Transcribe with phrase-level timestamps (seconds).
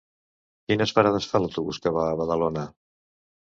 [0.71, 2.69] Quines parades fa l'autobús que va a Badalona?